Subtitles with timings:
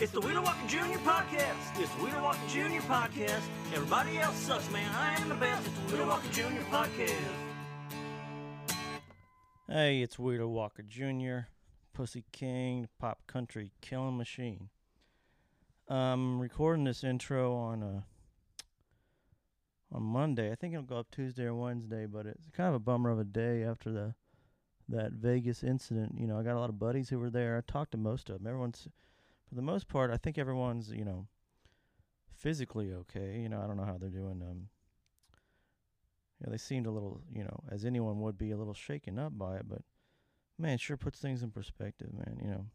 [0.00, 0.96] It's the Wheeler Walker Jr.
[1.00, 1.80] podcast.
[1.80, 2.80] It's the Wheeler Walker Jr.
[2.86, 3.42] podcast.
[3.74, 4.88] Everybody else sucks, man.
[4.94, 5.66] I am the best.
[5.66, 6.62] It's the Wheeler Walker Jr.
[6.70, 7.32] podcast.
[9.68, 11.48] Hey, it's Wheeler Walker Jr.,
[11.94, 14.68] Pussy King, Pop Country Killing Machine.
[15.88, 18.00] I'm recording this intro on uh,
[19.92, 20.52] on Monday.
[20.52, 23.18] I think it'll go up Tuesday or Wednesday, but it's kind of a bummer of
[23.18, 24.14] a day after the
[24.88, 26.14] that Vegas incident.
[26.16, 27.56] You know, I got a lot of buddies who were there.
[27.58, 28.46] I talked to most of them.
[28.46, 28.86] Everyone's,
[29.48, 31.26] for the most part, I think everyone's you know
[32.38, 33.40] physically okay.
[33.40, 34.42] You know, I don't know how they're doing.
[34.42, 34.68] Um,
[36.40, 39.36] yeah, they seemed a little, you know, as anyone would be, a little shaken up
[39.36, 39.68] by it.
[39.68, 39.82] But
[40.58, 42.38] man, it sure puts things in perspective, man.
[42.40, 42.66] You know,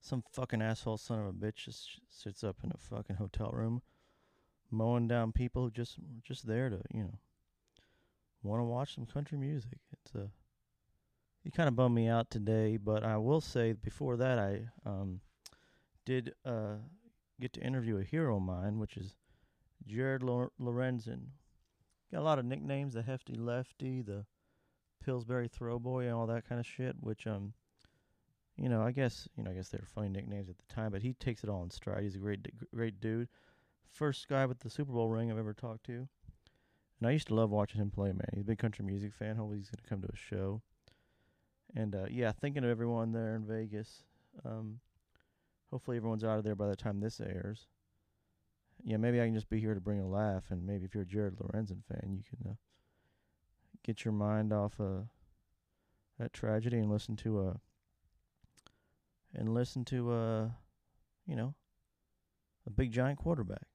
[0.00, 3.80] some fucking asshole son of a bitch just sits up in a fucking hotel room,
[4.70, 7.18] mowing down people who just just there to, you know,
[8.42, 9.78] want to watch some country music.
[9.92, 10.28] It's a
[11.42, 15.20] he kind of bummed me out today, but I will say before that I um
[16.04, 16.76] did uh
[17.40, 19.14] get to interview a hero of mine, which is
[19.86, 21.26] Jared Lorenzen.
[22.12, 24.24] Got a lot of nicknames: the Hefty Lefty, the
[25.04, 26.96] Pillsbury Throwboy, and all that kind of shit.
[27.00, 27.52] Which um,
[28.56, 30.92] you know, I guess you know, I guess they were funny nicknames at the time,
[30.92, 32.02] but he takes it all in stride.
[32.02, 33.28] He's a great, great dude.
[33.90, 36.08] First guy with the Super Bowl ring I've ever talked to,
[37.00, 38.12] and I used to love watching him play.
[38.12, 39.36] Man, he's a big country music fan.
[39.36, 40.62] Hopefully, he's gonna come to a show.
[41.76, 44.04] And uh, yeah, thinking of everyone there in Vegas.
[44.44, 44.80] Um,
[45.74, 47.66] hopefully, everyone's out of there by the time this airs
[48.82, 51.04] yeah, maybe I can just be here to bring a laugh, and maybe if you're
[51.04, 52.54] a Jared Lorenzen fan, you can uh,
[53.82, 55.04] get your mind off uh,
[56.18, 57.54] that tragedy and listen to uh,
[59.34, 60.48] and listen to uh,
[61.26, 61.54] you know,
[62.66, 63.66] a big giant quarterback.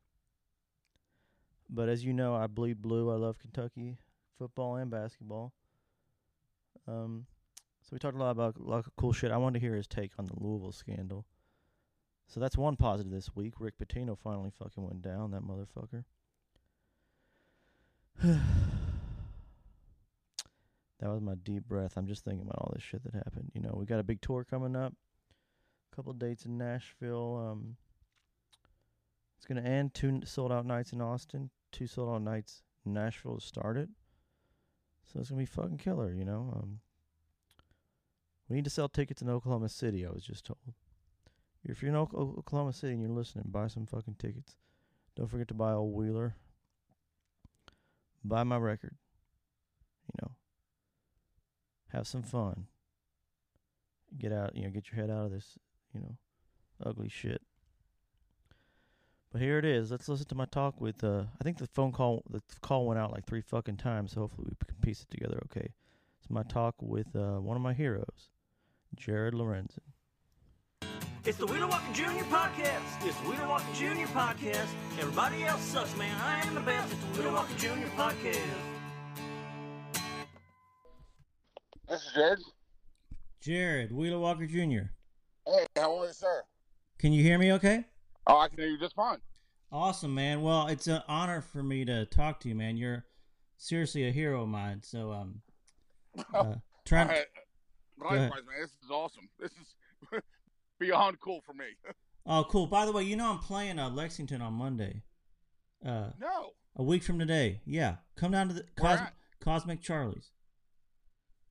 [1.69, 3.11] But as you know, I bleed blue.
[3.11, 3.97] I love Kentucky
[4.37, 5.53] football and basketball.
[6.87, 7.25] Um,
[7.81, 9.31] so we talked a lot about a lot of cool shit.
[9.31, 11.25] I wanted to hear his take on the Louisville scandal.
[12.29, 13.55] So that's one positive this week.
[13.59, 16.03] Rick Pitino finally fucking went down, that motherfucker.
[20.99, 21.93] that was my deep breath.
[21.97, 23.51] I'm just thinking about all this shit that happened.
[23.55, 24.93] You know, we got a big tour coming up.
[25.91, 27.49] A couple dates in Nashville.
[27.49, 27.77] Um,
[29.37, 33.39] it's gonna end two sold out nights in Austin, two sold out nights in Nashville
[33.39, 33.89] to start it.
[35.11, 36.53] So it's gonna be fucking killer, you know.
[36.55, 36.81] Um,
[38.47, 40.05] we need to sell tickets in Oklahoma City.
[40.05, 40.59] I was just told.
[41.63, 44.55] If you're in Oklahoma City and you're listening, buy some fucking tickets.
[45.15, 46.35] Don't forget to buy old Wheeler.
[48.23, 48.95] Buy my record.
[50.13, 50.31] You know.
[51.89, 52.67] Have some fun.
[54.17, 55.57] Get out, you know, get your head out of this,
[55.93, 56.17] you know,
[56.83, 57.41] ugly shit.
[59.31, 59.91] But here it is.
[59.91, 62.99] Let's listen to my talk with uh I think the phone call the call went
[62.99, 65.73] out like three fucking times, so hopefully we can piece it together okay.
[66.19, 68.29] It's my talk with uh one of my heroes,
[68.95, 69.93] Jared Lorenzen.
[71.25, 72.23] It's the Wheeler Walker Jr.
[72.31, 73.05] podcast.
[73.05, 74.07] It's the Wheeler Walker Jr.
[74.13, 74.69] podcast.
[74.97, 76.15] Everybody else sucks, man.
[76.21, 76.93] I am the best.
[76.93, 77.87] It's the Wheeler Walker Jr.
[77.97, 78.39] podcast.
[81.89, 82.39] This is Jared.
[83.41, 84.91] Jared, Wheeler Walker Jr.
[85.45, 86.43] Hey, how are you, sir?
[86.99, 87.83] Can you hear me okay?
[88.25, 89.17] Oh, I can hear you just fine.
[89.73, 90.41] Awesome, man.
[90.41, 92.77] Well, it's an honor for me to talk to you, man.
[92.77, 93.03] You're
[93.57, 94.83] seriously a hero of mine.
[94.83, 95.41] So, um,
[96.33, 96.53] uh,
[96.85, 97.09] trying.
[97.09, 97.25] All right.
[98.03, 98.21] ahead.
[98.29, 98.61] Likewise, man.
[98.61, 99.27] This is awesome.
[99.37, 99.75] This is
[100.79, 101.65] beyond cool for me.
[102.25, 102.67] Oh, cool.
[102.67, 105.01] By the way, you know I'm playing uh, Lexington on Monday.
[105.83, 106.51] Uh, no.
[106.75, 107.61] a week from today.
[107.65, 108.99] Yeah, come down to the Cos-
[109.39, 110.31] Cosmic Charlie's.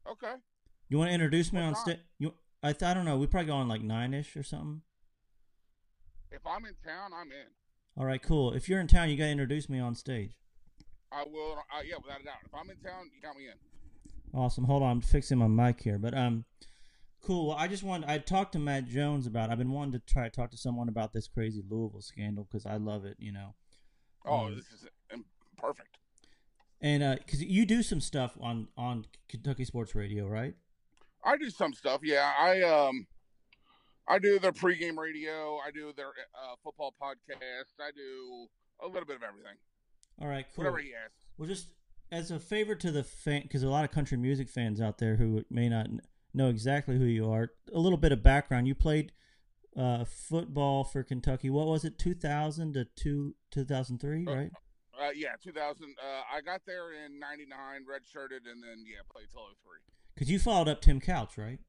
[0.08, 0.34] Okay.
[0.88, 1.98] You want to introduce me What on stage?
[2.18, 3.16] You, I, th- I don't know.
[3.16, 4.82] We probably go on like nine ish or something.
[6.30, 7.46] If I'm in town, I'm in.
[7.96, 8.52] All right, cool.
[8.52, 10.36] If you're in town, you gotta introduce me on stage.
[11.10, 11.56] I will.
[11.74, 12.36] Uh, yeah, without a doubt.
[12.44, 14.38] If I'm in town, you got me in.
[14.38, 14.64] Awesome.
[14.64, 15.98] Hold on, I'm fixing my mic here.
[15.98, 16.44] But um,
[17.22, 17.48] cool.
[17.48, 18.08] Well, I just wanted.
[18.10, 19.50] I talked to Matt Jones about.
[19.50, 22.66] I've been wanting to try to talk to someone about this crazy Louisville scandal because
[22.66, 23.16] I love it.
[23.18, 23.54] You know,
[24.24, 25.24] Oh, Um, this is um,
[25.56, 25.96] perfect.
[26.80, 30.54] and because you do some stuff on on Kentucky Sports Radio, right?
[31.24, 32.00] I do some stuff.
[32.04, 33.06] Yeah, I um,
[34.06, 35.58] I do their pregame radio.
[35.58, 37.80] I do their uh, football podcast.
[37.80, 38.46] I do
[38.82, 39.56] a little bit of everything.
[40.20, 40.64] All right, cool.
[40.64, 41.24] Whatever he asks.
[41.36, 41.68] Well, just
[42.10, 45.16] as a favor to the fan, because a lot of country music fans out there
[45.16, 45.88] who may not
[46.34, 48.66] know exactly who you are, a little bit of background.
[48.68, 49.12] You played
[49.76, 51.50] uh, football for Kentucky.
[51.50, 54.50] What was it, 2000 to two, 2003, Uh, right?
[55.00, 55.94] Uh, yeah, 2000.
[56.02, 59.78] Uh, I got there in '99, redshirted, and then yeah, played till 03.
[60.14, 61.60] Because you followed up Tim Couch, right?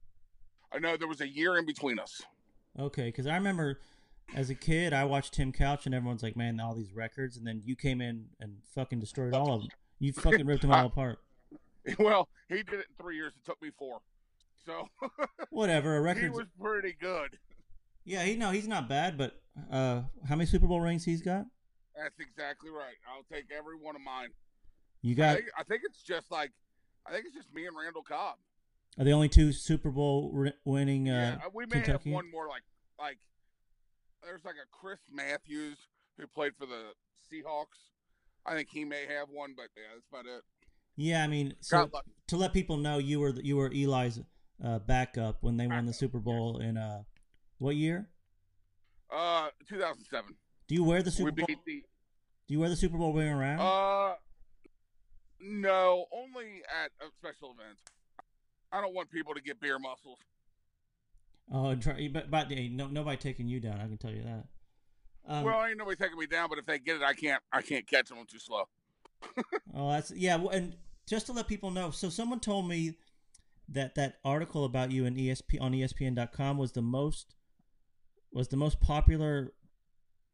[0.74, 2.24] I know there was a year in between us.
[2.80, 3.80] Okay, because I remember
[4.36, 7.46] as a kid, I watched Tim Couch, and everyone's like, "Man, all these records," and
[7.46, 9.70] then you came in and fucking destroyed all of them.
[10.00, 11.20] You fucking ripped them all apart.
[12.00, 13.34] well, he did it in three years.
[13.36, 14.00] It took me four.
[14.66, 14.88] So
[15.50, 16.24] Whatever, a record.
[16.24, 17.38] he was pretty good.
[18.06, 19.40] Yeah, he no, he's not bad, but
[19.72, 21.46] uh, how many Super Bowl rings he's got?
[21.96, 22.96] That's exactly right.
[23.08, 24.30] I'll take every one of mine.
[25.02, 26.52] You I got think, I think it's just like,
[27.08, 28.36] I think it's just me and Randall Cobb.
[28.98, 32.10] are the only two Super Bowl winning uh, yeah, we may Kentucky?
[32.10, 32.48] have one more.
[32.48, 32.64] Like,
[33.00, 33.18] like
[34.24, 35.78] there's like a Chris Matthews
[36.18, 36.92] who played for the
[37.32, 37.80] Seahawks.
[38.46, 40.44] I think he may have one, but yeah, that's about it.
[40.96, 41.90] Yeah, I mean, so
[42.28, 44.20] to let people know, you were you were Eli's
[44.64, 47.04] uh, backup when they won the Super Bowl in uh,
[47.58, 48.08] what year?
[49.12, 50.36] Uh, 2007.
[50.68, 51.46] Do you wear the Super Bowl?
[51.48, 51.84] the.
[52.48, 53.60] Do you wear the Super Bowl ring around?
[53.60, 54.16] Uh,
[55.42, 57.82] no, only at uh, special events.
[58.72, 60.20] I don't want people to get beer muscles.
[61.52, 63.80] oh, try, but, but hey, no, nobody taking you down.
[63.80, 64.46] I can tell you that.
[65.28, 67.42] Um, well, ain't nobody taking me down, but if they get it, I can't.
[67.52, 68.18] I can't catch them.
[68.20, 68.64] I'm too slow.
[69.76, 70.44] Oh, that's yeah.
[70.52, 70.76] And
[71.08, 72.96] just to let people know, so someone told me
[73.72, 77.36] that that article about you in ESP on ESPN.com was the most
[78.32, 79.54] was the most popular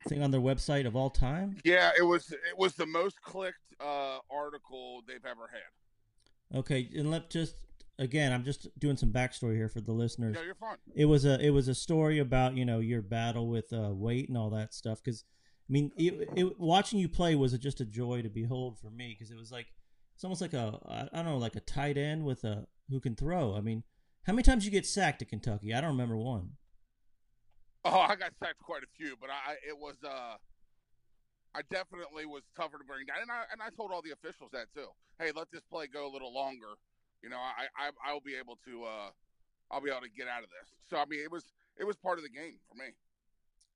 [0.08, 1.58] thing on their website of all time.
[1.64, 2.32] Yeah, it was.
[2.32, 6.60] It was the most clicked uh, article they've ever had.
[6.60, 7.56] Okay, and let just
[8.00, 10.36] again, I'm just doing some backstory here for the listeners.
[10.36, 10.78] No, you're fine.
[10.94, 14.30] It was a it was a story about you know your battle with uh, weight
[14.30, 15.02] and all that stuff.
[15.04, 15.24] Because
[15.70, 19.16] I mean, it, it, watching you play was just a joy to behold for me.
[19.18, 19.68] Because it was like
[20.14, 23.16] it's almost like a I don't know like a tight end with a who can
[23.16, 23.56] throw.
[23.56, 23.84] I mean,
[24.26, 25.74] how many times you get sacked at Kentucky?
[25.74, 26.52] I don't remember one.
[27.84, 30.38] Oh, I got sacked quite a few, but I it was uh
[31.56, 34.50] I definitely was tougher to bring down, and I and I told all the officials
[34.52, 34.88] that too.
[35.20, 36.76] Hey, let this play go a little longer.
[37.24, 39.10] You know, I I I'll be able to uh
[39.72, 40.74] I'll be able to get out of this.
[40.90, 41.44] So I mean, it was
[41.78, 42.92] it was part of the game for me.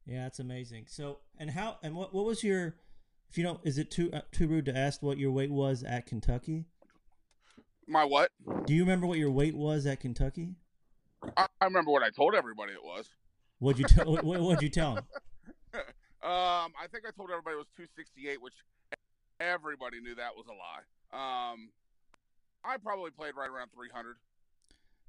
[0.06, 0.86] Yeah, that's amazing.
[0.88, 2.76] So and how and what what was your
[3.30, 5.84] if you don't is it too uh, too rude to ask what your weight was
[5.84, 6.66] at Kentucky?
[7.90, 8.32] My what?
[8.66, 10.56] Do you remember what your weight was at Kentucky?
[11.36, 13.10] I, I remember what I told everybody it was.
[13.58, 14.14] What'd you tell?
[14.14, 15.04] what, what'd you tell 'em?
[16.22, 18.54] Um, I think I told everybody it was 268, which
[19.40, 20.84] everybody knew that was a lie.
[21.54, 21.70] Um,
[22.62, 24.18] I probably played right around 300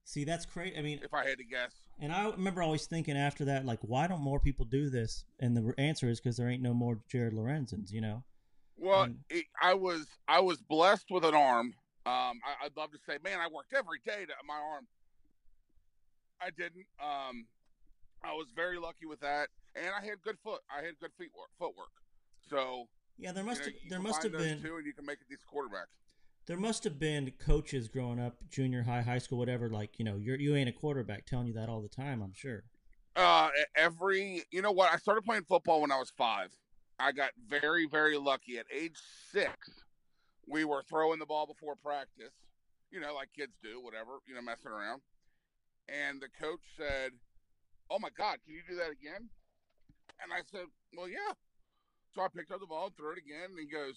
[0.05, 0.77] See, that's crazy.
[0.79, 1.73] I mean, if I had to guess.
[1.99, 5.25] And I remember always thinking after that, like, why don't more people do this?
[5.41, 8.23] And the answer is because there ain't no more Jared Lorenzens, you know?
[8.77, 11.75] Well, it, I was I was blessed with an arm.
[12.07, 14.87] Um, I, I'd love to say, man, I worked every day to my arm.
[16.41, 16.87] I didn't.
[17.03, 17.47] Um,
[18.25, 20.61] I was very lucky with that, and I had good foot.
[20.71, 21.91] I had good feet work, footwork.
[22.49, 22.87] So
[23.19, 25.19] Yeah, there you must know, have, there must have been two, and you can make
[25.21, 25.87] a decent quarterback.
[26.47, 29.69] there must have been coaches growing up, junior high, high school, whatever.
[29.69, 32.23] Like, you know, you're you ain't a quarterback, telling you that all the time.
[32.23, 32.65] I'm sure.
[33.17, 34.93] Uh, every you know what?
[34.93, 36.51] I started playing football when I was five.
[36.99, 38.59] I got very very lucky.
[38.59, 38.97] At age
[39.31, 39.71] six,
[40.51, 42.35] we were throwing the ball before practice.
[42.91, 44.19] You know, like kids do, whatever.
[44.27, 45.01] You know, messing around.
[45.89, 47.13] And the coach said,
[47.89, 49.31] "Oh my God, can you do that again?"
[50.23, 50.67] And I said,
[50.97, 51.35] "Well, yeah."
[52.15, 53.51] So I picked up the ball and threw it again.
[53.51, 53.95] And he goes,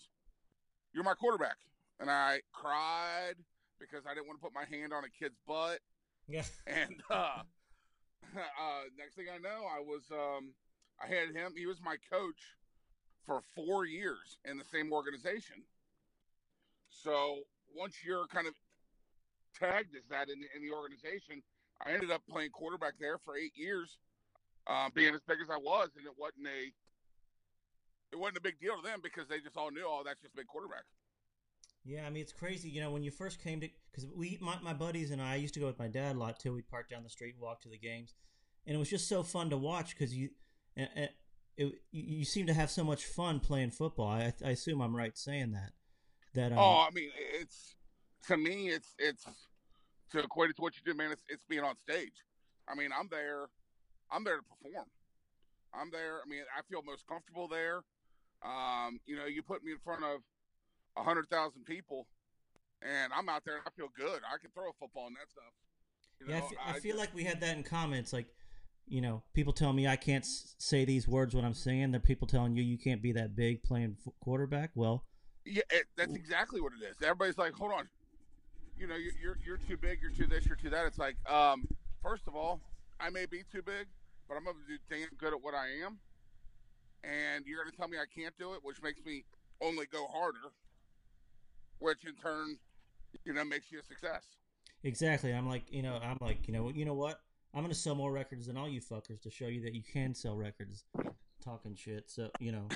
[0.94, 1.57] "You're my quarterback."
[2.00, 3.35] And I cried
[3.79, 5.79] because I didn't want to put my hand on a kid's butt.
[6.27, 6.44] Yeah.
[6.67, 7.41] And uh,
[8.38, 10.53] uh, next thing I know, I was um,
[11.01, 11.53] I had him.
[11.57, 12.55] He was my coach
[13.25, 15.63] for four years in the same organization.
[17.03, 17.39] So
[17.75, 18.53] once you're kind of
[19.59, 21.44] tagged as that in, in the organization,
[21.85, 23.97] I ended up playing quarterback there for eight years,
[24.67, 26.72] um, being as big as I was, and it wasn't a
[28.12, 30.36] it wasn't a big deal to them because they just all knew, oh, that's just
[30.36, 30.83] a big quarterback.
[31.83, 32.69] Yeah, I mean, it's crazy.
[32.69, 35.36] You know, when you first came to, because we, my, my buddies and I, I
[35.36, 36.53] used to go with my dad a lot too.
[36.53, 38.13] We'd park down the street and walk to the games,
[38.65, 40.29] and it was just so fun to watch because you,
[40.77, 41.15] it,
[41.57, 44.07] you you seem to have so much fun playing football.
[44.07, 45.74] I, I assume I'm right saying that.
[46.34, 47.10] That um, Oh, I mean,
[47.40, 47.75] it's
[48.28, 49.25] to me, it's it's
[50.12, 51.12] to equate it to what you do, man.
[51.12, 52.24] It's it's being on stage.
[52.68, 53.48] I mean, I'm there,
[54.12, 54.86] I'm there to perform.
[55.74, 56.20] I'm there.
[56.25, 57.82] I mean, I feel most comfortable there.
[58.44, 60.22] Um, you know, you put me in front of
[60.98, 62.08] a hundred thousand people,
[62.82, 63.56] and I'm out there.
[63.56, 64.22] and I feel good.
[64.32, 65.44] I can throw a football and that stuff.
[66.20, 68.13] You Yeah, I know, fe- I feel just- like we had that in comments.
[68.13, 68.28] Like,
[68.88, 71.92] you know, people tell me I can't say these words when I'm singing.
[71.92, 74.72] There are people telling you you can't be that big playing f- quarterback.
[74.75, 75.06] Well,
[75.45, 77.01] Yeah, it, that's exactly what it is.
[77.01, 77.89] Everybody's like, "Hold on,
[78.77, 80.00] you know, you're, you're you're too big.
[80.01, 80.45] You're too this.
[80.45, 81.67] You're too that." It's like, um,
[82.01, 82.62] first of all,
[83.00, 83.88] I may be too big,
[84.27, 86.00] but I'm gonna do damn good at what I am,
[87.03, 89.25] and you're gonna tell me I can't do it, which makes me
[89.62, 90.51] only go harder,
[91.79, 92.57] which in turn,
[93.25, 94.23] you know, makes you a success.
[94.83, 95.33] exactly.
[95.33, 97.19] I'm like, you know, I'm like, you know, you know what?
[97.53, 100.15] I'm gonna sell more records than all you fuckers to show you that you can
[100.15, 100.85] sell records.
[101.43, 102.09] Talking shit.
[102.09, 102.67] So you know,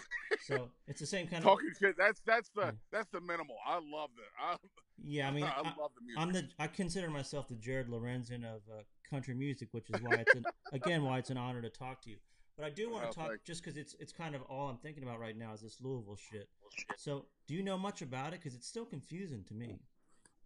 [0.46, 1.96] so it's the same kind Talking of talking shit.
[1.98, 2.72] That's that's the Yeah.
[2.92, 3.56] that's the minimal.
[3.66, 4.32] I love that.
[4.42, 4.56] I,
[5.04, 5.28] yeah.
[5.28, 6.18] I mean, I, I, love the music.
[6.18, 10.16] I'm the I consider myself the Jared Lorenzen of uh, country music, which is why
[10.16, 12.18] it's an, again why it's an honor to talk to you.
[12.58, 14.78] But I do want to talk thank just because it's it's kind of all I'm
[14.78, 16.50] thinking about right now is this Louisville shit.
[16.98, 18.40] So do you know much about it?
[18.42, 19.80] Because it's still confusing to me.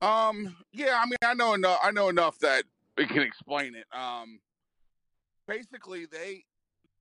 [0.01, 1.79] Um, yeah, I mean, I know enough.
[1.83, 2.63] I know enough that
[2.97, 3.85] we can explain it.
[3.95, 4.39] Um,
[5.47, 6.43] basically, they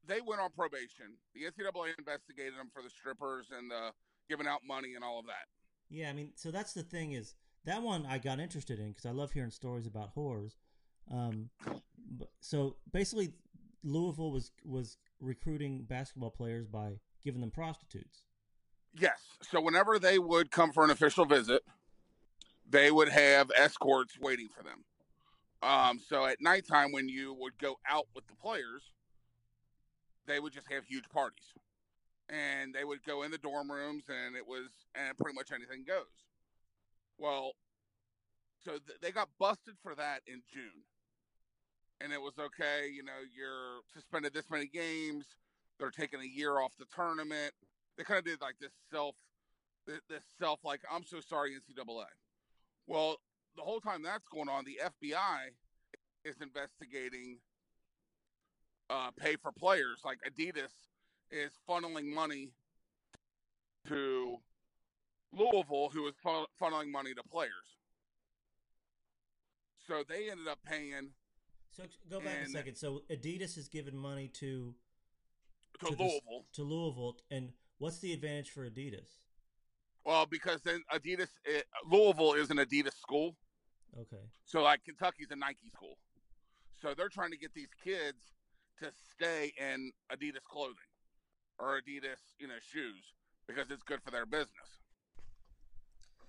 [0.07, 1.16] they went on probation.
[1.35, 3.90] The NCAA investigated them for the strippers and the
[4.28, 5.47] giving out money and all of that.
[5.88, 9.07] Yeah, I mean, so that's the thing is that one I got interested in because
[9.07, 10.52] I love hearing stories about whores.
[11.12, 11.50] Um,
[12.40, 13.33] so basically,
[13.83, 18.25] Louisville was was recruiting basketball players by giving them prostitutes.
[18.99, 19.21] Yes.
[19.42, 21.62] So whenever they would come for an official visit,
[22.69, 24.85] they would have escorts waiting for them.
[25.62, 28.83] Um, so at nighttime, when you would go out with the players,
[30.26, 31.54] they would just have huge parties,
[32.28, 35.84] and they would go in the dorm rooms, and it was and pretty much anything
[35.86, 36.04] goes.
[37.18, 37.52] Well,
[38.64, 40.84] so th- they got busted for that in June,
[42.00, 42.88] and it was okay.
[42.92, 45.26] You know, you're suspended this many games.
[45.78, 47.52] They're taking a year off the tournament
[48.00, 49.14] they kind of did like this self
[49.86, 52.04] this self like i'm so sorry ncaa
[52.86, 53.16] well
[53.56, 55.50] the whole time that's going on the fbi
[56.24, 57.36] is investigating
[58.90, 60.73] uh, pay for players like adidas
[61.30, 62.50] is funneling money
[63.87, 64.37] to
[65.32, 67.76] louisville who is fun- funneling money to players
[69.87, 71.11] so they ended up paying
[71.70, 72.76] So go back a second.
[72.76, 74.75] So Adidas has given money to
[75.80, 79.09] to, To this- louisville to Louisville, and what's the advantage for Adidas?
[80.04, 83.37] well because then adidas it, louisville is an adidas school
[83.99, 85.99] Okay, So like Kentucky's a Nike school.
[86.80, 88.23] So they're trying to get these kids
[88.80, 90.75] to stay in Adidas clothing
[91.58, 93.12] or Adidas, you know, shoes
[93.46, 94.80] because it's good for their business.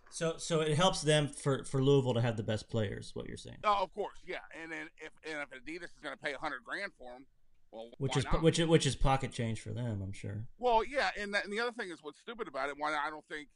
[0.10, 3.12] so so it helps them for for Louisville to have the best players.
[3.14, 4.40] What you're saying, Oh, of course, yeah.
[4.62, 7.26] And then if and if Adidas is going to pay a hundred grand for them,
[7.72, 8.42] well, which is not?
[8.42, 10.46] which is- which is pocket change for them, I'm sure.
[10.60, 11.10] well, yeah.
[11.18, 12.76] And, that, and the other thing is what's stupid about it.
[12.78, 13.48] Why I don't think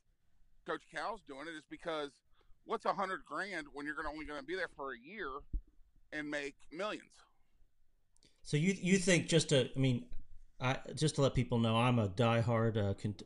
[0.65, 2.11] Coach Cal's doing it is because
[2.63, 5.27] what's a hundred grand when you're gonna only going to be there for a year
[6.13, 7.11] and make millions?
[8.45, 10.05] So you you think just to I mean,
[10.61, 12.77] I just to let people know, I'm a diehard.
[12.77, 13.23] Uh, Kent-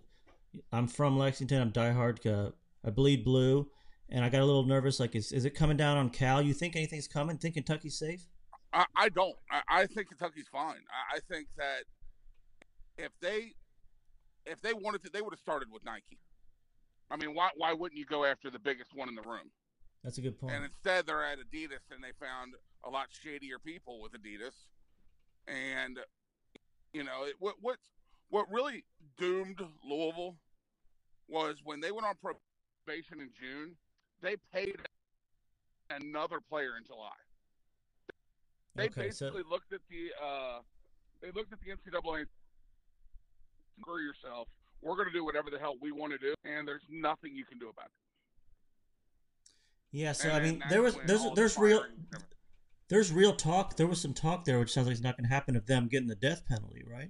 [0.72, 1.62] I'm from Lexington.
[1.62, 2.26] I'm diehard.
[2.26, 2.52] Uh,
[2.86, 3.70] I bleed blue,
[4.08, 4.98] and I got a little nervous.
[5.00, 6.42] Like, is is it coming down on Cal?
[6.42, 7.38] You think anything's coming?
[7.38, 8.28] Think Kentucky's safe?
[8.72, 9.36] I, I don't.
[9.52, 10.84] I, I think Kentucky's fine.
[10.90, 11.84] I, I think that
[12.98, 13.54] if they
[14.46, 16.18] if they wanted to, they would have started with Nike.
[17.12, 19.52] I mean, why why wouldn't you go after the biggest one in the room?
[20.02, 20.56] That's a good point.
[20.56, 22.54] And instead, they're at Adidas, and they found
[22.86, 24.56] a lot shadier people with Adidas.
[25.50, 26.00] And
[26.94, 27.78] you know, it, what what
[28.30, 28.84] what really
[29.18, 30.36] doomed Louisville
[31.28, 33.76] was when they went on probation in June.
[34.22, 34.76] They paid
[35.90, 37.16] another player in July.
[38.76, 40.60] They okay, so basically looked at the uh,
[41.22, 42.20] they looked at the NCAA.
[42.20, 42.28] and
[43.82, 44.48] Screw yourself.
[44.82, 47.46] We're going to do whatever the hell we want to do, and there's nothing you
[47.46, 47.92] can do about it.
[49.92, 51.84] yeah, so And I mean, there was there's there's real.
[52.90, 53.76] There's real talk.
[53.78, 55.88] There was some talk there, which sounds like it's not going to happen of them
[55.88, 57.10] getting the death penalty, right?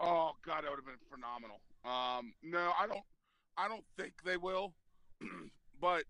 [0.00, 1.60] Oh God, that would have been phenomenal.
[1.84, 3.04] Um, no, I don't.
[3.56, 4.72] I don't think they will.
[5.80, 6.04] but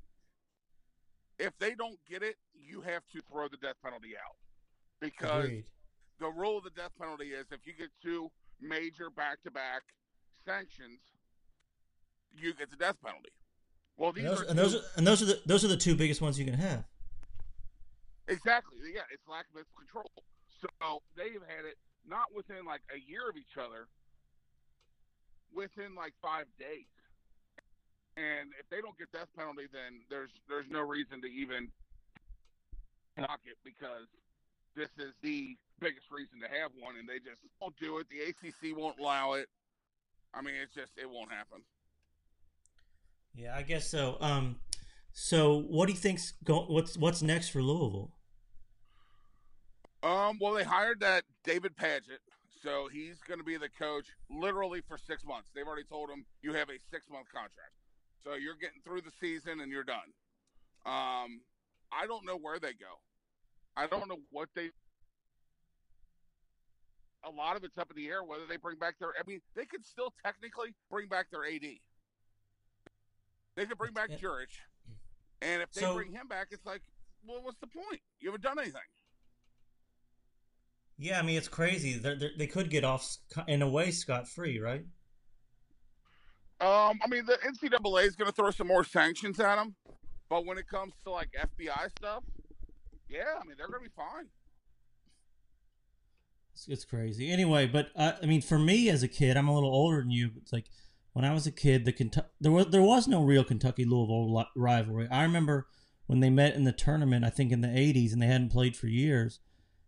[1.38, 4.36] if they don't get it, you have to throw the death penalty out
[5.00, 5.64] because Agreed.
[6.20, 9.82] the rule of the death penalty is if you get two major back-to-back
[10.46, 11.00] sanctions,
[12.32, 13.30] you get the death penalty.
[13.96, 15.76] Well, these And those, are and those are and those are the those are the
[15.76, 16.84] two biggest ones you can have.
[18.32, 20.10] Exactly yeah, it's lack of control.
[20.60, 23.86] So they've had it not within like a year of each other,
[25.54, 26.90] within like five days.
[28.16, 31.68] And if they don't get death penalty, then there's there's no reason to even
[33.16, 34.08] knock it because
[34.76, 38.06] this is the biggest reason to have one, and they just won't do it.
[38.10, 39.48] The ACC won't allow it.
[40.34, 41.62] I mean, it's just it won't happen.
[43.34, 44.16] Yeah, I guess so.
[44.20, 44.56] Um,
[45.12, 46.66] so what do you think's go?
[46.68, 48.12] What's what's next for Louisville?
[50.02, 52.18] Um, well, they hired that David Padgett,
[52.62, 55.50] so he's going to be the coach literally for six months.
[55.54, 57.72] They've already told him you have a six month contract,
[58.24, 60.10] so you're getting through the season and you're done.
[60.84, 61.42] Um,
[61.92, 62.98] I don't know where they go.
[63.76, 64.70] I don't know what they.
[67.24, 69.10] A lot of it's up in the air whether they bring back their.
[69.10, 71.62] I mean, they could still technically bring back their AD.
[73.54, 74.10] They could bring back.
[74.18, 74.50] Jurich,
[75.40, 76.82] and if they So- bring him back, it's like,
[77.24, 78.00] well, what's the point?
[78.18, 78.80] You haven't done anything.
[81.02, 81.98] Yeah, I mean it's crazy.
[81.98, 83.16] They're, they're, they could get off
[83.48, 84.84] in a way scot free, right?
[86.60, 89.74] Um, I mean, the NCAA is going to throw some more sanctions at them,
[90.30, 92.22] but when it comes to like FBI stuff,
[93.08, 94.26] yeah, I mean they're going to be fine.
[96.52, 97.32] It's, it's crazy.
[97.32, 100.12] Anyway, but uh, I mean, for me as a kid, I'm a little older than
[100.12, 100.30] you.
[100.36, 100.66] It's like
[101.14, 104.46] when I was a kid, the Kentucky there was there was no real Kentucky Louisville
[104.54, 105.08] rivalry.
[105.10, 105.66] I remember
[106.06, 108.76] when they met in the tournament, I think in the '80s, and they hadn't played
[108.76, 109.40] for years,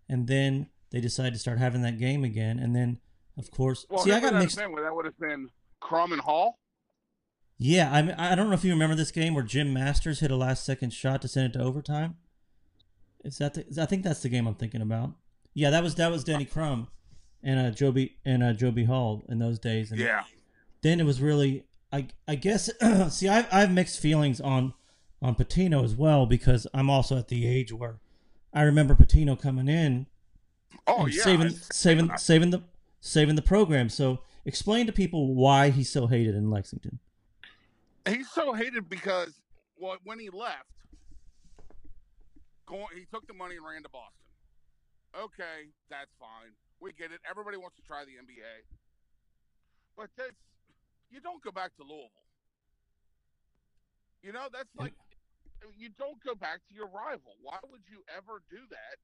[0.08, 3.00] and then they decided to start having that game again, and then
[3.36, 4.56] of course, Well, see, I got that mixed.
[4.56, 4.70] been?
[4.70, 6.60] Well, that would have been Crum and Hall.
[7.58, 10.30] Yeah, I mean, I don't know if you remember this game where Jim Masters hit
[10.30, 12.16] a last second shot to send it to overtime.
[13.24, 15.14] Is that the, I think that's the game I'm thinking about.
[15.52, 16.88] Yeah, that was that was Denny Crum
[17.42, 18.16] and uh Joe B.
[18.24, 18.84] and uh Joe B.
[18.84, 19.90] Hall in those days.
[19.90, 20.24] And Yeah.
[20.82, 22.70] then it was really I I guess
[23.10, 24.74] see I I have mixed feelings on
[25.22, 27.96] on Pitino as well because I'm also at the age where
[28.52, 30.06] I remember Pitino coming in
[30.86, 31.22] Oh yeah.
[31.22, 32.62] saving saving saving the
[33.00, 33.88] saving the program.
[33.88, 36.98] So explain to people why he's so hated in Lexington.
[38.06, 39.40] He's so hated because
[39.78, 40.70] well, when he left,
[42.66, 44.24] going, he took the money and ran to Boston.
[45.16, 46.52] Okay, that's fine.
[46.80, 47.20] We get it.
[47.28, 48.66] Everybody wants to try the NBA,
[49.96, 50.36] but that's
[51.10, 52.10] you don't go back to Louisville.
[54.22, 54.92] You know that's like
[55.78, 57.36] you don't go back to your rival.
[57.40, 58.96] Why would you ever do that?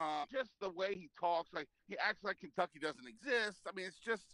[0.00, 3.60] Uh, just the way he talks, like he acts like Kentucky doesn't exist.
[3.66, 4.24] I mean, it's just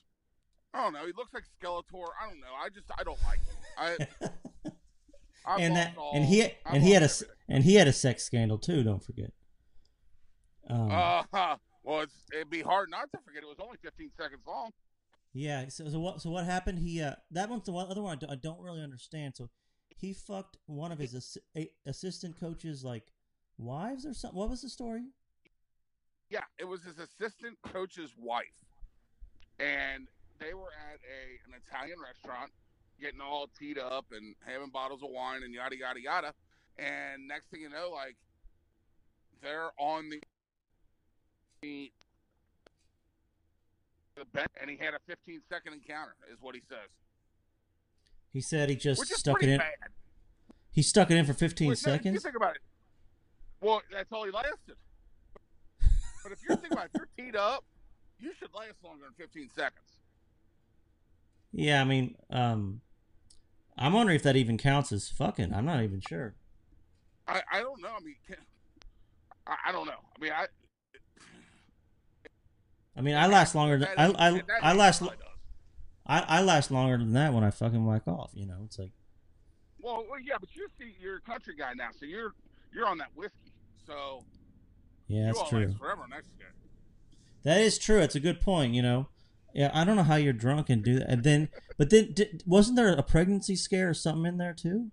[0.72, 1.04] I don't know.
[1.06, 2.08] He looks like Skeletor.
[2.22, 2.54] I don't know.
[2.58, 3.56] I just I don't like him.
[4.24, 4.70] I
[5.46, 7.08] I've and that all- and he I've and he had a
[7.48, 8.82] and he had a sex scandal too.
[8.82, 9.32] Don't forget.
[10.68, 10.90] Um.
[10.90, 11.22] Uh,
[11.84, 13.42] well, it's, it'd be hard not to forget.
[13.42, 14.70] It was only 15 seconds long.
[15.32, 15.68] yeah.
[15.68, 16.20] So, so what?
[16.22, 16.78] So what happened?
[16.78, 19.34] He uh, that one's the one, other one I don't, I don't really understand.
[19.36, 19.50] So
[19.88, 23.04] he fucked one of his a- assistant coaches like
[23.58, 24.38] wives or something.
[24.38, 25.02] What was the story?
[26.30, 28.44] Yeah, it was his assistant coach's wife,
[29.58, 30.06] and
[30.38, 32.52] they were at a an Italian restaurant,
[33.00, 36.34] getting all teed up and having bottles of wine and yada yada yada.
[36.78, 38.16] And next thing you know, like
[39.42, 40.20] they're on the
[41.62, 41.90] the,
[44.32, 46.88] bench, and he had a 15 second encounter, is what he says,
[48.32, 49.58] He said he just stuck it in.
[49.58, 49.68] bad.
[50.70, 52.22] He stuck it in for 15 Which, no, You seconds.
[52.22, 52.62] think about it.
[53.60, 54.76] Well, that's all he lasted.
[56.22, 57.64] But if you're thinking about it, if you're teed up,
[58.18, 59.86] you should last longer than 15 seconds.
[61.52, 62.80] Yeah, I mean, um,
[63.76, 65.52] I'm wondering if that even counts as fucking.
[65.54, 66.34] I'm not even sure.
[67.26, 67.88] I, I don't know.
[67.96, 68.36] I mean, can,
[69.46, 69.92] I, I don't know.
[70.16, 70.46] I mean, I
[72.96, 75.02] I mean, I last longer than that- I I, I last.
[76.06, 78.32] I, I last longer than that when I fucking whack off.
[78.34, 78.90] You know, it's like
[79.80, 82.34] Well, well, yeah, but you're see, you're a country guy now, so you're
[82.74, 83.52] you're on that whiskey.
[83.86, 84.24] So
[85.10, 85.74] yeah, that's true.
[85.78, 86.52] forever next year.
[87.42, 87.98] That is true.
[87.98, 88.74] It's a good point.
[88.74, 89.08] You know,
[89.54, 91.08] yeah, I don't know how you're drunk and do that.
[91.08, 94.90] And then, but then, did, wasn't there a pregnancy scare or something in there too?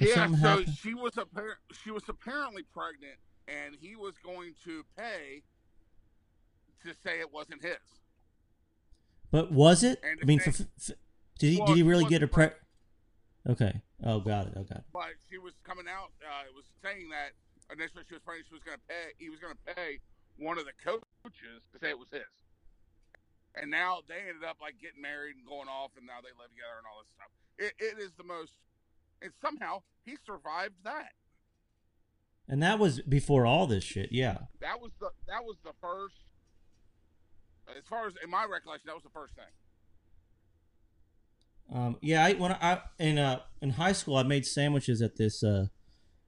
[0.00, 0.76] Or Yeah, so happened?
[0.80, 5.42] she was appar- she was apparently pregnant, and he was going to pay
[6.84, 7.76] to say it wasn't his.
[9.30, 10.00] But was it?
[10.04, 10.94] I mean, for, they-
[11.38, 12.48] did he Well, did he really get a pre?
[13.48, 13.80] Okay.
[14.04, 14.52] Oh, got it.
[14.56, 14.84] Oh, got it.
[14.92, 16.10] But she was coming out.
[16.22, 17.32] Uh, it was saying that
[17.72, 18.46] initially she was pregnant.
[18.48, 19.16] She was going to pay.
[19.18, 19.98] He was going to pay
[20.36, 22.28] one of the coaches to say it was his.
[23.56, 26.48] And now they ended up like getting married and going off, and now they live
[26.52, 27.32] together and all this stuff.
[27.60, 28.52] It, it is the most.
[29.20, 31.12] And somehow he survived that.
[32.48, 34.10] And that was before all this shit.
[34.10, 34.38] Yeah.
[34.60, 36.16] That was the that was the first.
[37.68, 39.52] As far as in my recollection, that was the first thing.
[41.72, 45.42] Um, yeah, I when I in uh in high school I made sandwiches at this
[45.42, 45.66] uh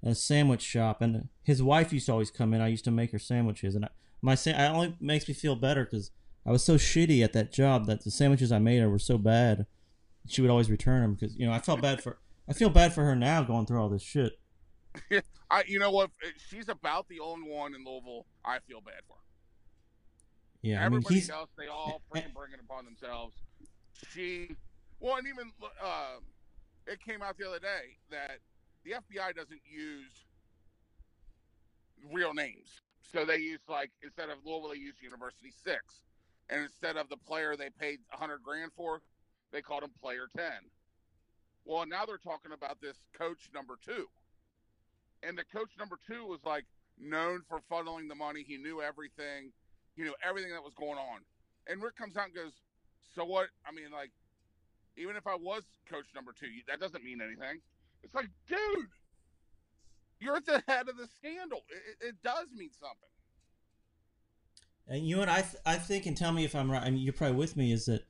[0.04, 2.60] a sandwich shop, and his wife used to always come in.
[2.60, 3.88] I used to make her sandwiches, and I,
[4.20, 6.10] my sa- it only makes me feel better because
[6.46, 9.16] I was so shitty at that job that the sandwiches I made her were so
[9.16, 9.66] bad.
[10.26, 12.92] She would always return them because you know I felt bad for I feel bad
[12.92, 14.38] for her now going through all this shit.
[15.50, 16.10] I, you know what?
[16.48, 19.16] She's about the only one in Louisville I feel bad for.
[20.62, 23.36] Yeah, I mean Everybody he's else, they all freaking bring it upon themselves.
[24.12, 24.56] She,
[25.00, 25.50] well, and even
[25.82, 26.20] uh,
[26.86, 28.38] it came out the other day that
[28.84, 30.12] the FBI doesn't use
[32.12, 32.80] real names,
[33.12, 36.00] so they use like instead of Louisville, they use University Six,
[36.50, 39.00] and instead of the player they paid a hundred grand for,
[39.52, 40.70] they called him Player Ten.
[41.64, 44.06] Well, now they're talking about this coach number two,
[45.22, 46.64] and the coach number two was like
[46.98, 48.44] known for funneling the money.
[48.46, 49.52] He knew everything
[49.96, 51.20] he knew everything that was going on.
[51.66, 52.52] And Rick comes out and goes,
[53.14, 53.48] "So what?
[53.64, 54.10] I mean, like,
[54.96, 57.62] even if I was coach number two, that doesn't mean anything."
[58.04, 58.88] It's like, dude,
[60.20, 61.64] you're at the head of the scandal.
[61.68, 63.08] It, it does mean something.
[64.86, 66.82] And you and I, th- I think, and tell me if I'm right.
[66.82, 67.72] I mean, you're probably with me.
[67.72, 68.04] Is that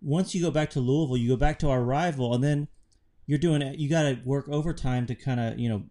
[0.00, 2.68] once you go back to Louisville, you go back to our rival, and then
[3.26, 3.78] you're doing it.
[3.78, 5.84] You got to work overtime to kind of, you know,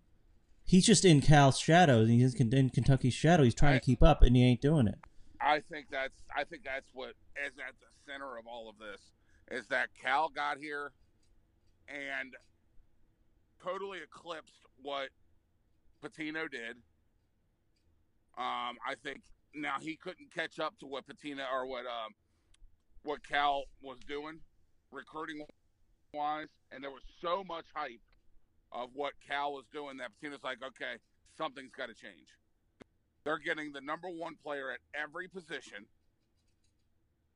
[0.65, 2.05] he's just in Cal's shadow.
[2.05, 3.43] He's in Kentucky's shadow.
[3.43, 4.97] He's trying I- to keep up, and he ain't doing it.
[5.41, 7.09] I think that's I think that's what
[7.45, 8.99] is at the center of all of this
[9.57, 10.91] is that Cal got here
[11.87, 12.33] and
[13.63, 15.09] totally eclipsed what
[16.03, 16.77] Pitino did.
[18.37, 19.21] Um, I think
[19.53, 22.13] now he couldn't catch up to what Pitino or what um,
[23.03, 24.39] what Cal was doing,
[24.91, 25.45] recruiting
[26.13, 28.01] wise, and there was so much hype
[28.71, 30.97] of what Cal was doing that Pitino's like, okay,
[31.37, 32.35] something's got to change.
[33.23, 35.85] They're getting the number one player at every position,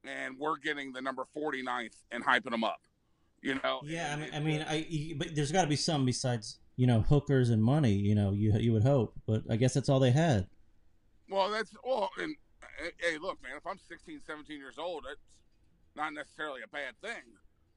[0.05, 2.81] and we're getting the number 49th and hyping them up.
[3.43, 3.82] You know?
[3.84, 6.88] Yeah, I mean, it- I mean, I but there's got to be some besides you
[6.88, 7.91] know hookers and money.
[7.91, 10.47] You know, you you would hope, but I guess that's all they had.
[11.29, 15.38] Well, that's well, and uh, hey, look, man, if I'm 16, 17 years old, it's
[15.95, 17.23] not necessarily a bad thing.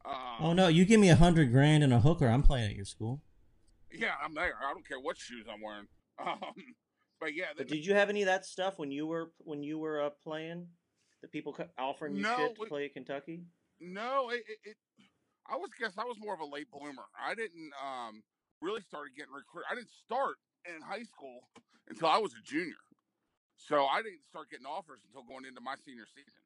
[0.04, 2.76] Um, Oh no, you give me a hundred grand and a hooker, I'm playing at
[2.76, 3.20] your school.
[3.92, 4.54] Yeah, I'm there.
[4.64, 5.86] I don't care what shoes I'm wearing.
[6.18, 6.38] Um,
[7.20, 9.78] but yeah, But did you have any of that stuff when you were when you
[9.78, 10.66] were uh, playing?
[11.22, 13.42] The people offering you No, shit to we- play at Kentucky?
[13.80, 14.76] no, it, it, it.
[15.50, 17.06] I was guess I was more of a late bloomer.
[17.14, 18.22] I didn't um
[18.60, 19.68] really started getting recruited.
[19.70, 21.46] I didn't start in high school
[21.88, 22.80] until I was a junior.
[23.56, 26.44] So I didn't start getting offers until going into my senior season.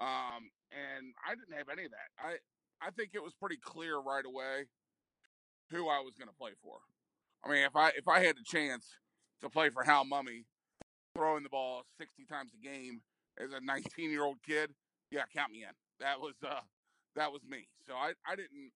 [0.00, 2.10] Um, and I didn't have any of that.
[2.18, 2.36] I
[2.80, 4.68] I think it was pretty clear right away
[5.70, 6.78] who I was going to play for.
[7.44, 8.86] I mean, if I if I had the chance
[9.40, 10.44] to play for Hal Mumme,
[11.14, 13.00] throwing the ball sixty times a game
[13.38, 14.70] as a nineteen year old kid,
[15.10, 15.74] yeah, count me in.
[16.00, 16.60] That was uh
[17.16, 17.68] that was me.
[17.86, 18.70] So I I didn't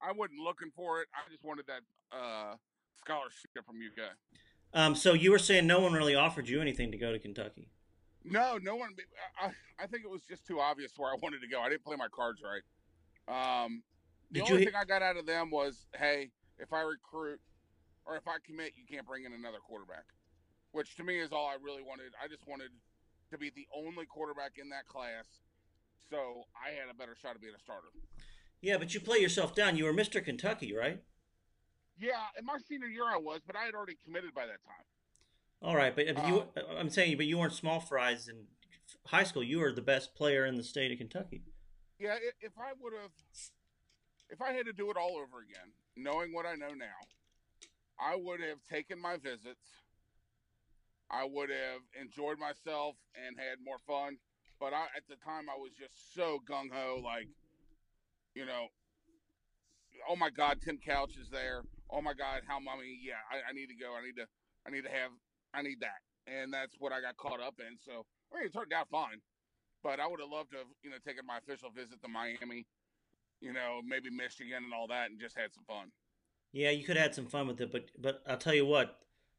[0.00, 1.08] I wasn't looking for it.
[1.14, 2.54] I just wanted that uh
[3.00, 4.14] scholarship from UK.
[4.72, 7.68] Um, so you were saying no one really offered you anything to go to Kentucky.
[8.24, 8.90] No, no one.
[9.40, 9.50] I,
[9.82, 11.60] I think it was just too obvious where I wanted to go.
[11.60, 12.62] I didn't play my cards right.
[13.26, 13.82] Um,
[14.30, 17.40] the Did only thing I got out of them was, hey, if I recruit
[18.06, 20.04] or if I commit, you can't bring in another quarterback.
[20.72, 22.12] Which to me is all I really wanted.
[22.22, 22.70] I just wanted
[23.32, 25.26] to be the only quarterback in that class,
[26.08, 27.88] so I had a better shot of being a starter.
[28.60, 29.76] Yeah, but you play yourself down.
[29.76, 30.24] You were Mr.
[30.24, 31.02] Kentucky, right?
[31.98, 34.84] Yeah, in my senior year I was, but I had already committed by that time.
[35.62, 38.46] All right, but if you, Uh, I'm saying, but you weren't small fries in
[39.06, 39.42] high school.
[39.42, 41.42] You were the best player in the state of Kentucky.
[41.98, 43.10] Yeah, if I would have,
[44.30, 46.96] if I had to do it all over again, knowing what I know now,
[47.98, 49.60] I would have taken my visits.
[51.10, 54.16] I would have enjoyed myself and had more fun.
[54.60, 57.28] But I, at the time, I was just so gung ho, like,
[58.34, 58.68] you know,
[60.08, 61.62] oh my God, Tim Couch is there.
[61.90, 62.84] Oh my God, Hal Mumme?
[63.02, 63.96] Yeah, I, I need to go.
[63.98, 64.26] I need to,
[64.66, 65.10] I need to have,
[65.54, 67.78] I need that, and that's what I got caught up in.
[67.80, 69.20] So I mean, it turned out fine.
[69.82, 72.66] But I would have loved to have, you know, taken my official visit to Miami,
[73.40, 75.90] you know, maybe Michigan and all that, and just had some fun.
[76.52, 78.98] Yeah, you could have had some fun with it, but but I'll tell you what.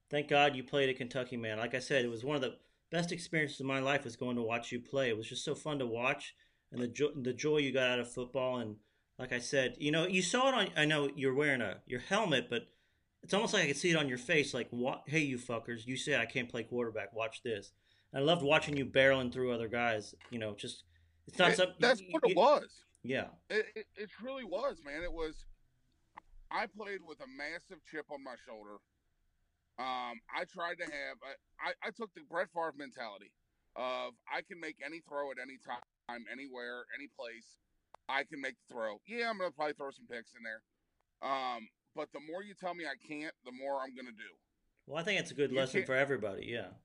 [0.10, 1.58] Thank God you played at Kentucky, man.
[1.58, 2.56] Like I said, it was one of the
[2.92, 5.10] best experiences of my life was going to watch you play.
[5.10, 6.36] It was just so fun to watch,
[6.72, 8.58] and the jo- the joy you got out of football.
[8.58, 8.76] And
[9.18, 10.68] like I said, you know, you saw it on.
[10.78, 12.64] I know you're wearing a your helmet, but
[13.24, 14.54] it's almost like I could see it on your face.
[14.54, 15.04] Like, what?
[15.08, 15.86] Hey, you fuckers!
[15.86, 17.14] You say I can't play quarterback.
[17.14, 17.72] Watch this.
[18.14, 20.14] And I loved watching you barreling through other guys.
[20.30, 20.84] You know, just
[21.28, 21.76] it's not It- something.
[21.80, 22.68] that's what it was.
[23.04, 23.28] Yeah.
[23.50, 25.02] It, it, it truly was, man.
[25.04, 25.46] It was.
[26.52, 28.78] I played with a massive chip on my shoulder.
[29.82, 31.18] Um, I tried to have.
[31.58, 33.34] I, I, took the Brett Favre mentality
[33.76, 37.58] of I can make any throw at any time, anywhere, any place.
[38.08, 39.02] I can make the throw.
[39.08, 40.62] Yeah, I'm gonna probably throw some picks in there.
[41.26, 41.66] Um,
[41.96, 44.32] but the more you tell me I can't, the more I'm gonna do.
[44.86, 46.46] Well, I think it's a good You lesson for everybody.
[46.46, 46.78] Yeah.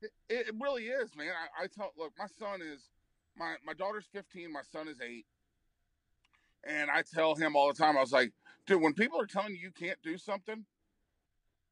[0.00, 1.32] It, it really is, man.
[1.36, 2.88] I, I tell look, my son is
[3.36, 5.26] my my daughter's 15, my son is eight,
[6.64, 7.98] and I tell him all the time.
[7.98, 8.32] I was like,
[8.66, 10.64] dude, when people are telling you you can't do something,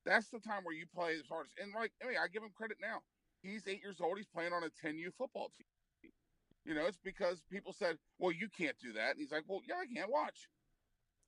[0.06, 1.46] that's the time where you play as hard.
[1.46, 3.02] as And like, I mean, I give him credit now.
[3.42, 4.16] He's eight years old.
[4.16, 5.66] He's playing on a 10U football team.
[6.64, 9.60] You know, it's because people said, "Well, you can't do that," and he's like, "Well,
[9.68, 10.48] yeah, I can't watch."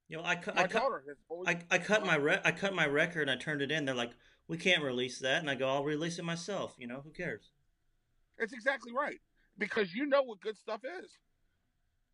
[0.08, 0.56] You know, I cut.
[0.56, 0.82] My I cut.
[0.82, 1.48] daughter has always.
[1.48, 3.84] I, I cut my re- I cut my record and I turned it in.
[3.84, 4.10] They're like,
[4.48, 6.74] we can't release that, and I go, I'll release it myself.
[6.76, 7.52] You know, who cares?
[8.38, 9.20] It's exactly right
[9.58, 11.10] because you know what good stuff is.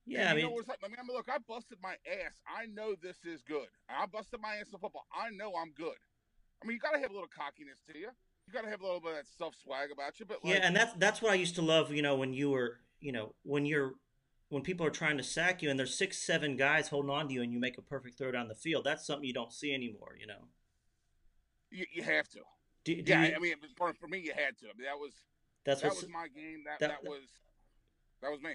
[0.06, 0.76] Yeah, I mean, know what's up?
[0.84, 2.34] I mean, look, I busted my ass.
[2.46, 3.68] I know this is good.
[3.88, 5.06] I busted my ass in football.
[5.14, 5.96] I know I'm good.
[6.64, 8.08] I mean, you got to have a little cockiness to you.
[8.46, 10.26] You got to have a little bit of that self swag about you.
[10.26, 11.92] But like, yeah, and that's that's what I used to love.
[11.92, 13.94] You know, when you were, you know, when you're
[14.48, 17.34] when people are trying to sack you and there's six, seven guys holding on to
[17.34, 18.84] you, and you make a perfect throw down the field.
[18.84, 20.16] That's something you don't see anymore.
[20.18, 20.48] You know.
[21.70, 22.40] You, you have to.
[22.84, 24.66] Do, do yeah, you, I mean, for, for me, you had to.
[24.66, 25.12] I mean, that was
[25.64, 26.64] that's that was my game.
[26.66, 27.22] That that- that, was
[28.22, 28.54] that was me.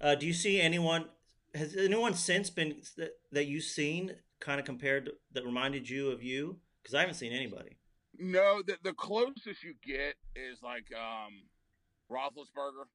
[0.00, 1.06] Uh, do you see anyone?
[1.54, 6.10] Has anyone since been that, that you've seen kind of compared to, that reminded you
[6.10, 6.58] of you?
[6.82, 7.76] Because I haven't seen anybody.
[8.18, 11.42] No, the the closest you get is like um
[12.10, 12.86] Roethlisberger,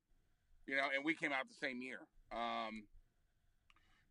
[0.68, 2.00] you know, and we came out the same year.
[2.32, 2.84] Um,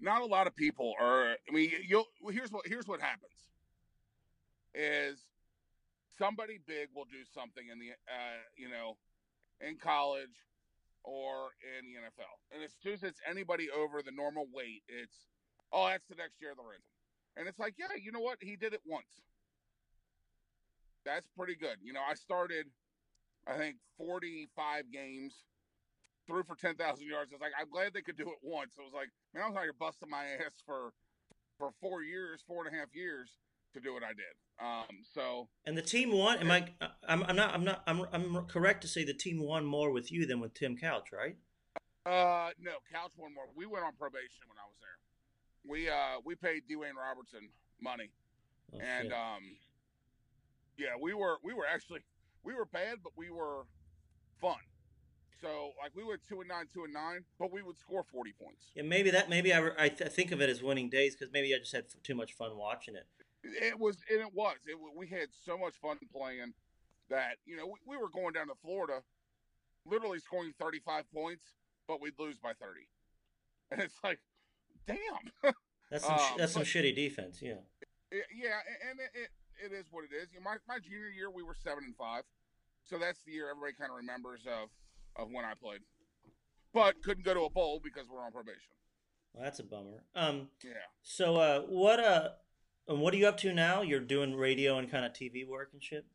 [0.00, 1.36] not a lot of people are.
[1.48, 3.32] I mean, you'll here's what here's what happens
[4.74, 5.18] is
[6.18, 8.96] somebody big will do something in the uh, you know
[9.60, 10.44] in college
[11.04, 15.28] or in the NFL, and as soon as it's anybody over the normal weight, it's
[15.72, 16.82] oh that's the next year of the Renton,
[17.36, 19.22] and it's like yeah, you know what he did it once
[21.06, 21.76] that's pretty good.
[21.82, 22.66] You know, I started,
[23.46, 25.34] I think, 45 games,
[26.26, 27.30] threw for 10,000 yards.
[27.32, 28.74] It's like, I'm glad they could do it once.
[28.76, 30.92] It was like, man, I was out here busting my ass for
[31.58, 33.30] for four years, four and a half years
[33.72, 34.34] to do what I did.
[34.60, 36.38] Um, so And the team won.
[36.38, 36.66] Am I?
[37.08, 37.54] I'm, I'm not.
[37.54, 37.82] I'm not.
[37.86, 41.08] I'm, I'm correct to say the team won more with you than with Tim Couch,
[41.12, 41.36] right?
[42.04, 43.44] uh, no, Couch won more.
[43.56, 44.98] We went on probation when I was there.
[45.70, 47.48] We uh we paid Dewayne Robertson
[47.80, 48.10] money,
[48.74, 49.12] Oh, and shit.
[49.12, 49.42] um,
[50.78, 52.00] yeah, we were we were actually
[52.44, 53.62] we were bad, but we were
[54.40, 54.56] fun.
[55.40, 58.32] So like we went two and nine, two and nine, but we would score forty
[58.32, 58.66] points.
[58.74, 59.28] yeah, maybe that.
[59.28, 61.84] Maybe I, I th- think of it as winning days because maybe I just had
[61.84, 63.06] f- too much fun watching it.
[63.44, 64.56] It was and it was.
[64.66, 66.54] It, we had so much fun playing
[67.10, 69.02] that you know we, we were going down to Florida,
[69.84, 71.44] literally scoring thirty five points,
[71.86, 72.88] but we'd lose by thirty,
[73.70, 74.18] and it's like,
[74.86, 74.96] damn.
[75.90, 76.14] That's some.
[76.14, 77.40] Um, that's some but- shitty defense.
[77.42, 77.60] Yeah.
[78.10, 78.58] It- yeah,
[78.90, 79.28] and it,
[79.64, 80.28] it, is what it is.
[80.32, 82.22] You know, my my junior year we were seven and five,
[82.82, 84.68] so that's the year everybody kind of remembers of
[85.16, 85.80] of when I played,
[86.72, 88.76] but couldn't go to a bowl because we're on probation.
[89.32, 90.04] Well, that's a bummer.
[90.14, 90.48] Um.
[90.64, 90.72] Yeah.
[91.02, 92.30] So, uh, what uh,
[92.88, 93.82] and what are you up to now?
[93.82, 96.06] You're doing radio and kind of TV work and shit.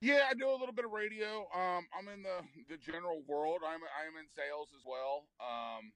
[0.00, 1.46] Yeah, I do a little bit of radio.
[1.54, 3.60] Um, I'm in the the general world.
[3.64, 5.26] I'm I'm in sales as well.
[5.40, 5.92] Um,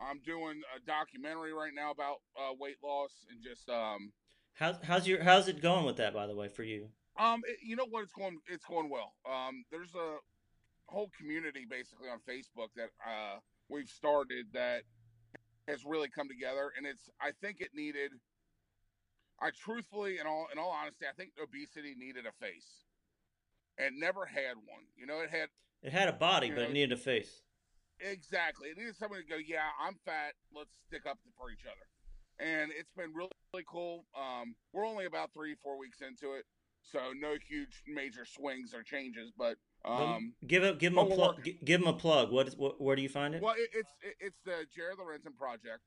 [0.00, 4.12] I'm doing a documentary right now about uh, weight loss and just um
[4.56, 6.12] How's how's your how's it going with that?
[6.14, 6.88] By the way, for you.
[7.18, 9.14] um it- you know what it's going it's going well.
[9.28, 10.16] Um, there's a
[10.88, 13.38] whole community basically on Facebook that uh
[13.68, 14.82] we've started that
[15.68, 18.12] has really come together, and it's I think it needed.
[19.40, 22.84] I truthfully, in all in all honesty, I think obesity needed a face.
[23.78, 24.86] and never had one.
[24.96, 25.48] You know, it had
[25.82, 27.42] It had a body, but know, it needed a face.
[28.00, 28.70] Exactly.
[28.70, 30.32] It needed somebody to go, yeah, I'm fat.
[30.54, 31.84] Let's stick up for each other.
[32.38, 34.04] And it's been really, really cool.
[34.16, 36.44] Um, we're only about three, four weeks into it,
[36.82, 39.32] so no huge major swings or changes.
[39.36, 41.48] But um, give it, give him a plug.
[41.64, 42.30] Give him a plug.
[42.32, 42.80] What, is, what?
[42.80, 43.42] Where do you find it?
[43.42, 45.80] well, it, it's it, it's the Jared Lorenzen project.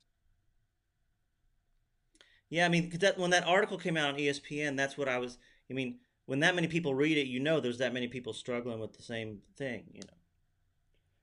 [2.49, 5.19] Yeah, I mean, 'cause that when that article came out on ESPN, that's what I
[5.19, 5.37] was.
[5.69, 8.79] I mean, when that many people read it, you know, there's that many people struggling
[8.79, 9.83] with the same thing.
[9.93, 10.17] You know,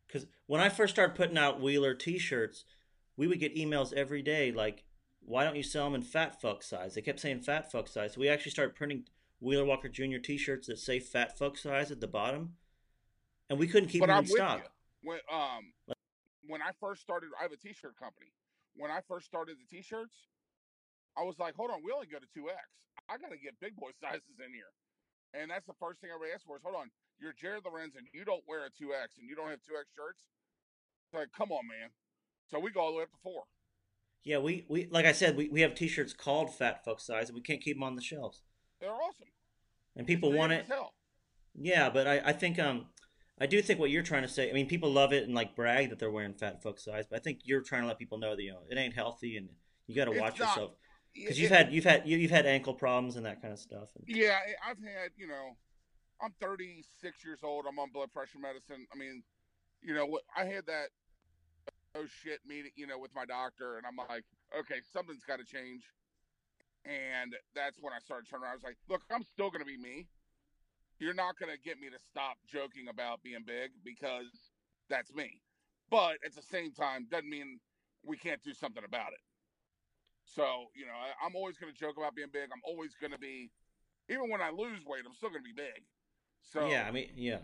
[0.07, 2.65] because when I first started putting out Wheeler T-shirts,
[3.17, 4.85] we would get emails every day like,
[5.27, 8.15] "Why don't you sell them in fat fuck size?" They kept saying fat fuck size,
[8.15, 9.05] so we actually started printing
[9.41, 10.19] Wheeler Walker Jr.
[10.19, 12.57] T-shirts that say fat fuck size at the bottom,
[13.51, 14.59] and we couldn't keep but them I'm in with stock.
[14.63, 15.11] you.
[15.11, 15.73] When um
[16.47, 18.33] when I first started, I have a T-shirt company.
[18.77, 20.15] When I first started the T-shirts,
[21.17, 22.69] I was like, hold on, we only go to two X.
[23.09, 24.71] I got to get big boy sizes in here.
[25.35, 28.25] And that's the first thing everybody asked for is, hold on, you're Jared Lorenzen you
[28.25, 30.29] don't wear a two X, and you don't have two X shirts.
[31.09, 31.91] It's like, come on, man.
[32.47, 33.43] So we go all the way up to four.
[34.27, 37.37] Yeah, we, we like I said, we, we have T-shirts called fat fuck size, and
[37.37, 38.43] we can't keep them on the shelves,
[38.81, 39.29] They're awesome.
[39.95, 40.67] and people want it.
[41.55, 42.87] Yeah, but I, I think um
[43.41, 44.51] I do think what you're trying to say.
[44.51, 47.21] I mean, people love it and like brag that they're wearing fat fuck size, but
[47.21, 49.49] I think you're trying to let people know that you know it ain't healthy and
[49.87, 50.49] you got to watch not.
[50.49, 50.73] yourself
[51.15, 53.89] because you've had you've had you, you've had ankle problems and that kind of stuff.
[53.97, 55.57] And, Yeah, I've had, you know,
[56.21, 57.67] I'm 36 years old.
[57.69, 58.87] I'm on blood pressure medicine.
[58.93, 59.23] I mean,
[59.83, 60.89] you know, what I had that
[61.95, 64.25] oh shit meeting, you know, with my doctor, and I'm like,
[64.59, 65.85] okay, something's got to change.
[66.85, 68.53] And that's when I started turning around.
[68.53, 70.07] I was like, look, I'm still going to be me.
[70.99, 74.31] You're not going to get me to stop joking about being big because
[74.89, 75.43] that's me.
[75.91, 77.59] But at the same time, doesn't mean
[78.05, 79.21] we can't do something about it.
[80.25, 82.51] So, you know, I, I'm always going to joke about being big.
[82.53, 83.51] I'm always going to be,
[84.09, 85.83] even when I lose weight, I'm still going to be big.
[86.53, 87.39] So, yeah, I mean, yeah.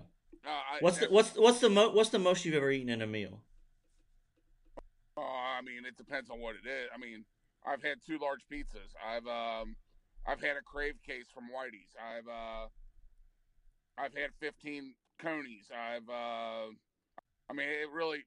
[0.47, 3.03] uh, I, What's the what's what's the mo- what's the most you've ever eaten in
[3.03, 3.41] a meal?
[5.63, 6.91] I mean, it depends on what it is.
[6.95, 7.25] I mean,
[7.65, 8.91] I've had two large pizzas.
[8.99, 9.77] I've um,
[10.27, 11.95] I've had a crave case from Whitey's.
[11.95, 12.67] I've uh,
[13.97, 15.71] I've had 15 conies.
[15.71, 16.75] I've uh,
[17.49, 18.25] I mean, it really.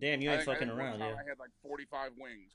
[0.00, 1.06] Damn, you ain't I fucking one around, yeah.
[1.06, 2.52] I had like 45 wings.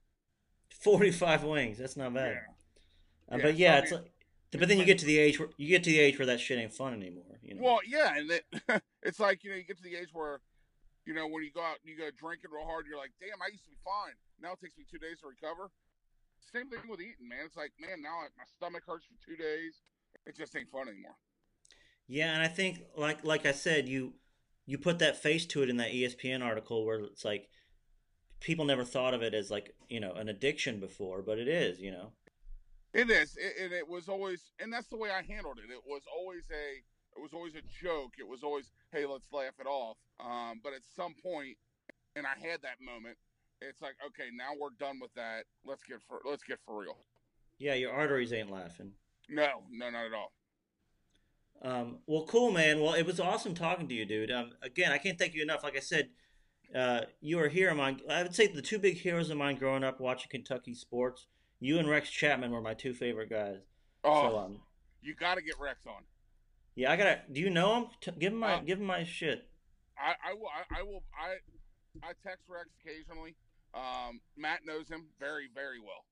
[0.82, 1.78] Forty five wings.
[1.78, 2.34] That's not bad.
[2.34, 3.36] Yeah.
[3.36, 4.12] Uh, Yeah, but yeah, so I it's like
[4.60, 6.40] But then you get to the age where you get to the age where that
[6.40, 7.40] shit ain't fun anymore.
[7.44, 7.62] You know.
[7.64, 8.46] Well, yeah, and it,
[9.04, 10.42] it's like you know you get to the age where,
[11.10, 13.42] you know, when you go out and you go drinking real hard, you're like, damn,
[13.42, 14.14] I used to be fine.
[14.38, 15.74] Now it takes me two days to recover.
[16.54, 17.50] Same thing with eating, man.
[17.50, 19.82] It's like, man, now my stomach hurts for two days.
[20.30, 21.18] It just ain't fun anymore.
[22.06, 24.14] Yeah, and I think like like I said, you
[24.68, 27.50] you put that face to it in that ESPN article where it's like
[28.40, 31.80] people never thought of it as like you know an addiction before, but it is.
[31.80, 32.12] You know.
[32.94, 35.70] It is, it, and it was always, and that's the way I handled it.
[35.70, 36.82] It was always a,
[37.20, 38.14] it was always a joke.
[38.18, 39.98] It was always, hey, let's laugh it off.
[40.20, 41.58] Um, but at some point,
[42.16, 43.18] and I had that moment.
[43.62, 45.44] It's like, okay, now we're done with that.
[45.66, 46.98] Let's get for, let's get for real.
[47.58, 48.94] Yeah, your arteries ain't laughing.
[49.28, 50.32] No, no, not at all.
[51.62, 52.80] Um, well, cool, man.
[52.80, 54.32] Well, it was awesome talking to you, dude.
[54.32, 55.64] Um, again, I can't thank you enough.
[55.64, 56.10] Like I said,
[56.74, 58.00] uh, you are a hero of mine.
[58.10, 61.28] I would say the two big heroes of mine growing up watching Kentucky sports.
[61.60, 63.58] You and Rex Chapman were my two favorite guys.
[64.06, 64.60] Oh, So, um,
[65.02, 66.04] you got to get Rex on.
[66.80, 67.20] Yeah, I gotta.
[67.32, 67.86] Do you know him?
[68.00, 69.46] T- give him my Uh, give him my shit.
[69.98, 73.36] I, I will, I, I will, I, I text Rex occasionally.
[73.74, 76.06] Um, Matt knows him very, very well.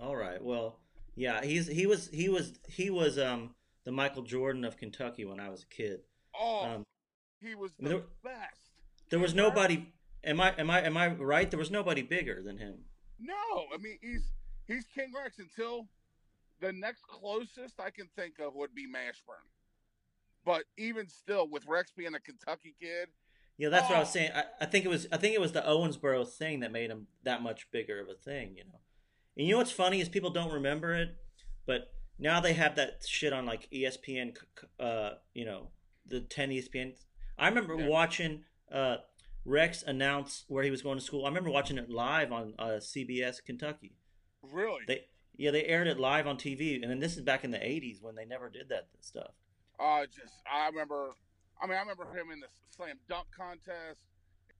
[0.00, 0.42] All right.
[0.42, 0.80] Well,
[1.14, 5.38] yeah, he's he was he was he was um the Michael Jordan of Kentucky when
[5.38, 6.00] I was a kid.
[6.34, 6.84] Oh, Um,
[7.42, 8.70] he was the there- best.
[9.10, 9.92] There was nobody.
[10.24, 11.50] Am I am I am I right?
[11.50, 12.86] There was nobody bigger than him.
[13.20, 14.32] No, I mean he's
[14.66, 15.86] he's King Rex until
[16.60, 19.44] the next closest I can think of would be Mashburn.
[20.44, 23.08] But even still, with Rex being a Kentucky kid,
[23.56, 24.12] Yeah, that's what I was Oh.
[24.12, 24.32] saying.
[24.34, 27.06] I, I think it was I think it was the Owensboro thing that made him
[27.22, 28.80] that much bigger of a thing, you know.
[29.36, 31.16] And you know what's funny is people don't remember it,
[31.66, 34.36] but now they have that shit on like ESPN,
[34.80, 35.68] uh, you know,
[36.06, 36.94] the 10 ESPN.
[37.38, 37.86] I remember Yeah.
[37.88, 38.98] watching uh,
[39.44, 41.24] Rex announce where he was going to school.
[41.24, 43.96] I remember watching it live on uh, CBS Kentucky.
[44.42, 47.50] really, They yeah, they aired it live on TV, and then this is back in
[47.50, 49.32] the '80s when they never did that stuff.
[49.78, 51.10] Uh, just I remember.
[51.60, 54.00] I mean, I remember him in the slam dunk contest.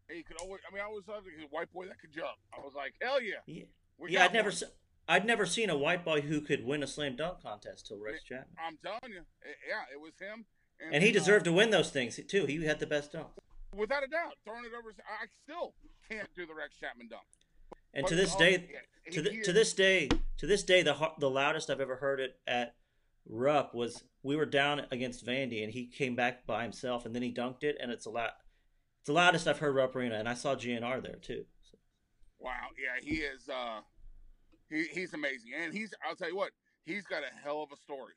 [0.09, 0.61] He could always.
[0.69, 2.37] I mean, I was like a white boy that could jump.
[2.53, 3.41] I was like, hell yeah.
[3.47, 3.65] Yeah,
[4.07, 4.73] yeah I'd never, se-
[5.09, 8.23] I'd never seen a white boy who could win a slam dunk contest till Rex
[8.23, 10.45] Chapman, I'm telling you, eh, yeah, it was him.
[10.81, 12.47] and he then, uh, deserved to win those things too.
[12.47, 13.31] He had the best dunks.
[13.75, 14.95] without a doubt, throwing it over.
[15.09, 15.75] I still
[16.09, 17.25] can't do the Rex Chapman dunk.
[17.93, 18.69] And But to this oh, day,
[19.13, 22.37] to the, to this day, to this day, the the loudest I've ever heard it
[22.47, 22.75] at
[23.27, 27.23] Rupp was we were down against Vandy, and he came back by himself, and then
[27.23, 28.33] he dunked it, and it's a lot.
[29.01, 31.45] It's the loudest I've heard Rupp Arena, and I saw GNR there too.
[31.71, 31.79] So,
[32.39, 33.49] Wow, yeah, he is.
[33.49, 33.81] uh
[34.71, 35.93] he, He's amazing, and he's.
[36.07, 36.51] I'll tell you what,
[36.85, 38.15] he's got a hell of a story,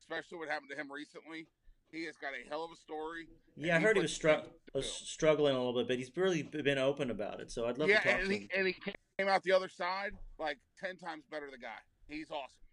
[0.00, 1.46] especially what happened to him recently.
[1.92, 3.28] He has got a hell of a story.
[3.56, 4.42] yeah, I heard he was, to
[4.74, 7.50] was struggling a little bit, but he's really been open about it.
[7.52, 8.48] So I'd love yeah, to talk and to he, him.
[8.56, 8.72] and he
[9.18, 11.48] came out the other side like ten times better.
[11.50, 12.65] The guy, he's awesome.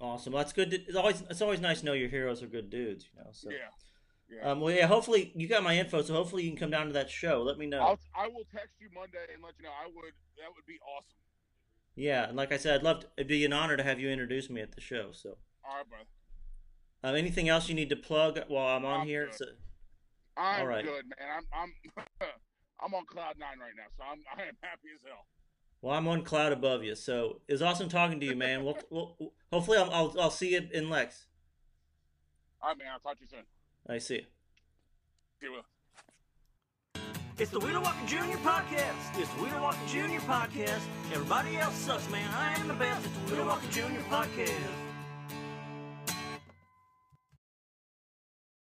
[0.00, 0.32] Awesome.
[0.32, 0.70] Well, that's good.
[0.70, 3.06] To, it's always it's always nice to know your heroes are good dudes.
[3.12, 3.30] You know.
[3.32, 3.50] So.
[3.50, 3.56] Yeah,
[4.34, 4.50] yeah.
[4.50, 4.86] Um, well, yeah.
[4.86, 7.42] Hopefully, you got my info, so hopefully you can come down to that show.
[7.42, 7.80] Let me know.
[7.80, 9.70] I'll, I will text you Monday and let you know.
[9.70, 10.14] I would.
[10.38, 11.16] That would be awesome.
[11.96, 13.00] Yeah, and like I said, I'd love.
[13.00, 15.10] To, it'd be an honor to have you introduce me at the show.
[15.12, 16.04] So, All right, brother.
[17.04, 19.26] um, anything else you need to plug while I'm on I'm here?
[19.26, 19.34] good.
[19.34, 19.44] So,
[20.38, 20.84] I'm All right.
[20.84, 21.42] good, man.
[21.52, 22.04] I'm I'm
[22.82, 25.26] I'm on cloud nine right now, so I'm I am happy as hell.
[25.82, 26.94] Well, I'm one cloud above you.
[26.94, 28.64] So it was awesome talking to you, man.
[28.64, 31.26] We'll, we'll hopefully I'll, I'll I'll see you in Lex.
[32.62, 32.88] All right, man.
[32.92, 33.44] I'll talk to you soon.
[33.88, 34.24] I see you.
[35.40, 35.52] See you.
[35.52, 35.64] Will.
[37.38, 38.36] It's the Wheeler Walker Jr.
[38.44, 39.18] Podcast.
[39.18, 40.20] It's the Wheeler Walker Jr.
[40.26, 40.82] Podcast.
[41.10, 42.28] Everybody else sucks, man.
[42.34, 43.06] I am the best.
[43.06, 44.02] It's the Wheeler Walker Jr.
[44.10, 44.89] Podcast.